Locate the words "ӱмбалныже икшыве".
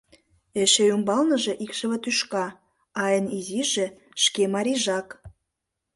0.95-1.97